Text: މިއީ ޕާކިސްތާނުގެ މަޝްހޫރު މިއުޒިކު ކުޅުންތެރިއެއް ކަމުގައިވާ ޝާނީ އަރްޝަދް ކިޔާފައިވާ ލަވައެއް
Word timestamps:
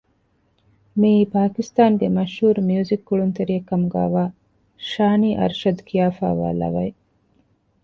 މިއީ 0.99 1.23
ޕާކިސްތާނުގެ 1.33 2.07
މަޝްހޫރު 2.17 2.61
މިއުޒިކު 2.67 3.03
ކުޅުންތެރިއެއް 3.09 3.67
ކަމުގައިވާ 3.69 4.23
ޝާނީ 4.89 5.29
އަރްޝަދް 5.39 5.81
ކިޔާފައިވާ 5.87 6.47
ލަވައެއް 6.61 6.99